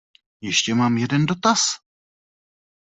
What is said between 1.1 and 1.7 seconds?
dotaz?